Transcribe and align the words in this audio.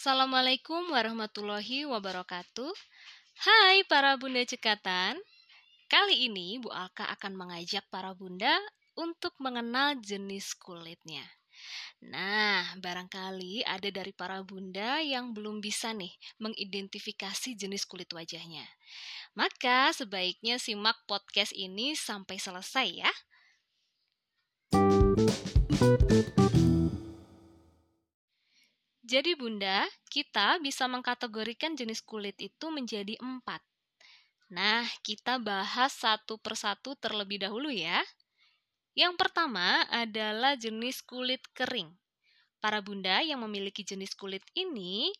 Assalamualaikum 0.00 0.96
warahmatullahi 0.96 1.84
wabarakatuh. 1.84 2.72
Hai 3.44 3.84
para 3.84 4.16
bunda 4.16 4.40
cekatan. 4.40 5.20
Kali 5.92 6.24
ini 6.24 6.56
Bu 6.56 6.72
Alka 6.72 7.04
akan 7.12 7.36
mengajak 7.36 7.84
para 7.92 8.16
bunda 8.16 8.48
untuk 8.96 9.36
mengenal 9.44 10.00
jenis 10.00 10.56
kulitnya. 10.56 11.20
Nah, 12.00 12.64
barangkali 12.80 13.60
ada 13.68 13.92
dari 13.92 14.16
para 14.16 14.40
bunda 14.40 15.04
yang 15.04 15.36
belum 15.36 15.60
bisa 15.60 15.92
nih 15.92 16.16
mengidentifikasi 16.40 17.52
jenis 17.52 17.84
kulit 17.84 18.08
wajahnya. 18.16 18.64
Maka 19.36 19.92
sebaiknya 19.92 20.56
simak 20.56 20.96
podcast 21.04 21.52
ini 21.52 21.92
sampai 21.92 22.40
selesai 22.40 22.88
ya. 23.04 23.12
Jadi 29.10 29.34
bunda, 29.34 29.90
kita 30.06 30.62
bisa 30.62 30.86
mengkategorikan 30.86 31.74
jenis 31.74 31.98
kulit 31.98 32.38
itu 32.38 32.70
menjadi 32.70 33.18
empat. 33.18 33.58
Nah, 34.54 34.86
kita 35.02 35.42
bahas 35.42 35.90
satu 35.98 36.38
persatu 36.38 36.94
terlebih 36.94 37.42
dahulu 37.42 37.74
ya. 37.74 37.98
Yang 38.94 39.18
pertama 39.18 39.82
adalah 39.90 40.54
jenis 40.54 41.02
kulit 41.02 41.42
kering. 41.58 41.90
Para 42.62 42.78
bunda 42.78 43.18
yang 43.18 43.42
memiliki 43.42 43.82
jenis 43.82 44.14
kulit 44.14 44.46
ini, 44.54 45.10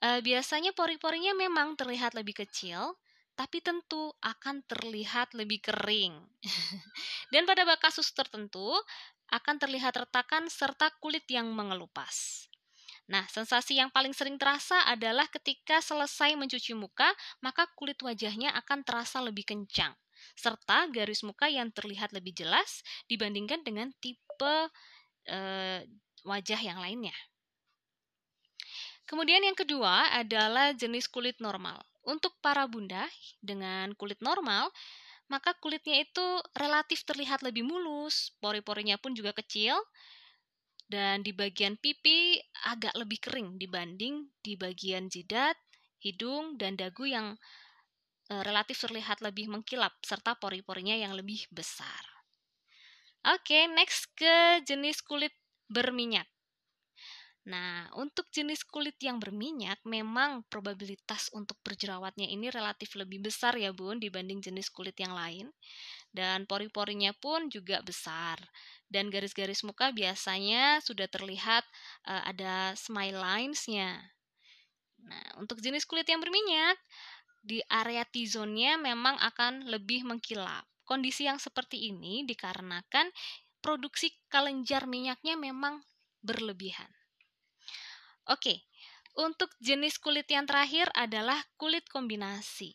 eh, 0.00 0.24
biasanya 0.24 0.72
pori-porinya 0.72 1.36
memang 1.36 1.76
terlihat 1.76 2.16
lebih 2.16 2.40
kecil, 2.40 2.96
tapi 3.36 3.60
tentu 3.60 4.16
akan 4.24 4.64
terlihat 4.64 5.36
lebih 5.36 5.60
kering. 5.60 6.16
Dan 7.36 7.44
pada 7.44 7.68
kasus 7.76 8.08
tertentu, 8.16 8.72
akan 9.28 9.60
terlihat 9.60 9.92
retakan 9.92 10.48
serta 10.48 10.88
kulit 11.04 11.28
yang 11.28 11.52
mengelupas. 11.52 12.48
Nah, 13.06 13.22
sensasi 13.30 13.78
yang 13.78 13.86
paling 13.94 14.10
sering 14.10 14.34
terasa 14.34 14.82
adalah 14.90 15.30
ketika 15.30 15.78
selesai 15.78 16.34
mencuci 16.34 16.74
muka, 16.74 17.06
maka 17.38 17.70
kulit 17.78 18.02
wajahnya 18.02 18.50
akan 18.58 18.82
terasa 18.82 19.22
lebih 19.22 19.46
kencang, 19.46 19.94
serta 20.34 20.90
garis 20.90 21.22
muka 21.22 21.46
yang 21.46 21.70
terlihat 21.70 22.10
lebih 22.10 22.34
jelas 22.34 22.82
dibandingkan 23.06 23.62
dengan 23.62 23.94
tipe 24.02 24.56
eh, 25.30 25.86
wajah 26.26 26.60
yang 26.60 26.82
lainnya. 26.82 27.14
Kemudian 29.06 29.38
yang 29.38 29.54
kedua 29.54 30.10
adalah 30.10 30.74
jenis 30.74 31.06
kulit 31.06 31.38
normal. 31.38 31.78
Untuk 32.02 32.34
para 32.42 32.66
bunda 32.66 33.06
dengan 33.38 33.94
kulit 33.94 34.18
normal, 34.18 34.66
maka 35.30 35.54
kulitnya 35.62 36.02
itu 36.02 36.26
relatif 36.58 37.06
terlihat 37.06 37.42
lebih 37.46 37.62
mulus, 37.62 38.34
pori-porinya 38.42 38.98
pun 38.98 39.14
juga 39.14 39.30
kecil, 39.30 39.78
dan 40.86 41.26
di 41.26 41.34
bagian 41.34 41.74
pipi 41.74 42.38
agak 42.70 42.94
lebih 42.94 43.18
kering 43.18 43.58
dibanding 43.58 44.30
di 44.38 44.54
bagian 44.54 45.10
jidat, 45.10 45.58
hidung, 45.98 46.54
dan 46.54 46.78
dagu 46.78 47.06
yang 47.06 47.34
e, 48.30 48.34
relatif 48.46 48.78
terlihat 48.86 49.18
lebih 49.18 49.50
mengkilap 49.50 49.98
serta 50.06 50.38
pori-porinya 50.38 50.94
yang 50.94 51.18
lebih 51.18 51.42
besar. 51.50 52.02
Oke, 53.26 53.66
next 53.74 54.14
ke 54.14 54.62
jenis 54.62 55.02
kulit 55.02 55.34
berminyak. 55.66 56.30
Nah, 57.46 57.86
untuk 57.94 58.26
jenis 58.34 58.66
kulit 58.66 58.98
yang 58.98 59.22
berminyak, 59.22 59.78
memang 59.86 60.42
probabilitas 60.50 61.30
untuk 61.30 61.54
berjerawatnya 61.62 62.26
ini 62.26 62.50
relatif 62.50 62.98
lebih 62.98 63.22
besar 63.22 63.54
ya 63.54 63.70
bun 63.70 64.02
dibanding 64.02 64.42
jenis 64.42 64.66
kulit 64.74 64.98
yang 64.98 65.14
lain. 65.14 65.54
Dan 66.10 66.42
pori-porinya 66.50 67.14
pun 67.14 67.46
juga 67.46 67.78
besar 67.86 68.42
dan 68.90 69.14
garis-garis 69.14 69.62
muka 69.62 69.94
biasanya 69.94 70.82
sudah 70.82 71.06
terlihat 71.06 71.62
uh, 72.10 72.22
ada 72.26 72.74
smile 72.74 73.18
lines-nya. 73.18 73.94
Nah, 75.06 75.38
untuk 75.38 75.62
jenis 75.62 75.86
kulit 75.86 76.10
yang 76.10 76.18
berminyak, 76.18 76.74
di 77.46 77.62
area 77.70 78.02
T-zone-nya 78.02 78.74
memang 78.74 79.22
akan 79.22 79.70
lebih 79.70 80.02
mengkilap. 80.02 80.66
Kondisi 80.82 81.30
yang 81.30 81.38
seperti 81.38 81.94
ini 81.94 82.26
dikarenakan 82.26 83.06
produksi 83.62 84.10
kelenjar 84.26 84.90
minyaknya 84.90 85.38
memang 85.38 85.78
berlebihan. 86.26 86.90
Oke, 88.26 88.66
untuk 89.16 89.50
jenis 89.62 89.96
kulit 90.02 90.26
yang 90.28 90.44
terakhir 90.44 90.90
adalah 90.92 91.38
kulit 91.56 91.86
kombinasi. 91.88 92.74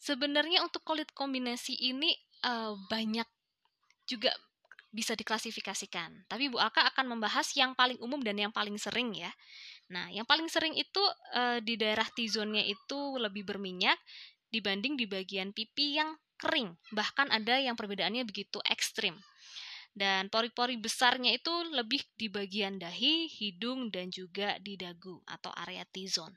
Sebenarnya 0.00 0.64
untuk 0.64 0.80
kulit 0.82 1.12
kombinasi 1.12 1.76
ini 1.76 2.16
uh, 2.48 2.72
banyak 2.88 3.28
juga 4.08 4.32
bisa 4.90 5.14
diklasifikasikan. 5.14 6.26
Tapi 6.26 6.50
Bu 6.50 6.58
Aka 6.58 6.90
akan 6.90 7.14
membahas 7.14 7.46
yang 7.54 7.78
paling 7.78 7.96
umum 8.02 8.18
dan 8.20 8.34
yang 8.34 8.50
paling 8.50 8.74
sering 8.74 9.14
ya. 9.14 9.30
Nah, 9.90 10.10
yang 10.10 10.26
paling 10.26 10.50
sering 10.50 10.74
itu 10.74 11.02
e, 11.34 11.62
di 11.62 11.78
daerah 11.78 12.06
T-zone-nya 12.10 12.66
itu 12.66 13.18
lebih 13.18 13.46
berminyak 13.46 13.98
dibanding 14.50 14.98
di 14.98 15.06
bagian 15.06 15.54
pipi 15.54 15.98
yang 15.98 16.18
kering. 16.38 16.74
Bahkan 16.90 17.30
ada 17.30 17.62
yang 17.62 17.78
perbedaannya 17.78 18.26
begitu 18.26 18.58
ekstrim. 18.66 19.14
Dan 19.90 20.30
pori-pori 20.30 20.78
besarnya 20.78 21.34
itu 21.34 21.52
lebih 21.74 22.00
di 22.14 22.30
bagian 22.30 22.78
dahi, 22.78 23.26
hidung, 23.26 23.90
dan 23.90 24.08
juga 24.08 24.56
di 24.62 24.78
dagu 24.78 25.18
atau 25.26 25.50
area 25.54 25.82
T-zone. 25.84 26.36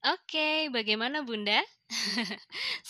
Oke, 0.00 0.72
bagaimana 0.72 1.20
Bunda? 1.20 1.60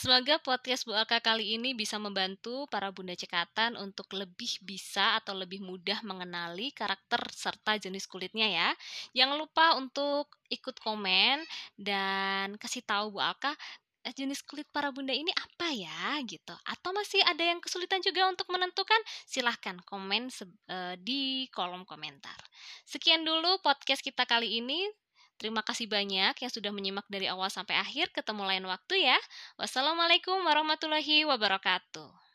Semoga 0.01 0.39
podcast 0.39 0.87
Bu 0.87 0.95
Alka 0.95 1.19
kali 1.19 1.59
ini 1.59 1.75
bisa 1.75 1.99
membantu 1.99 2.71
para 2.71 2.93
Bunda 2.95 3.19
Cekatan 3.19 3.75
untuk 3.81 4.13
lebih 4.15 4.61
bisa 4.63 5.19
atau 5.19 5.35
lebih 5.35 5.59
mudah 5.59 6.05
mengenali 6.07 6.71
karakter 6.71 7.19
serta 7.35 7.83
jenis 7.83 8.07
kulitnya 8.07 8.47
ya. 8.47 8.71
Jangan 9.17 9.37
lupa 9.43 9.75
untuk 9.75 10.31
ikut 10.55 10.79
komen 10.79 11.43
dan 11.75 12.55
kasih 12.61 12.87
tahu 12.87 13.17
Bu 13.17 13.21
Alka 13.25 13.59
jenis 14.17 14.41
kulit 14.45 14.67
para 14.73 14.89
bunda 14.91 15.13
ini 15.13 15.29
apa 15.33 15.69
ya 15.73 16.19
gitu 16.25 16.55
atau 16.65 16.91
masih 16.97 17.21
ada 17.29 17.45
yang 17.45 17.61
kesulitan 17.61 18.01
juga 18.01 18.27
untuk 18.29 18.49
menentukan 18.49 18.99
silahkan 19.29 19.77
komen 19.85 20.33
uh, 20.73 20.95
di 20.97 21.47
kolom 21.53 21.85
komentar 21.85 22.37
sekian 22.89 23.23
dulu 23.23 23.61
podcast 23.61 24.01
kita 24.01 24.25
kali 24.25 24.61
ini 24.61 24.89
Terima 25.41 25.65
kasih 25.65 25.89
banyak 25.89 26.37
yang 26.37 26.53
sudah 26.53 26.69
menyimak 26.69 27.09
dari 27.09 27.25
awal 27.25 27.49
sampai 27.49 27.73
akhir. 27.81 28.13
Ketemu 28.13 28.45
lain 28.45 28.65
waktu 28.69 29.09
ya. 29.09 29.17
Wassalamualaikum 29.57 30.37
warahmatullahi 30.45 31.25
wabarakatuh. 31.25 32.30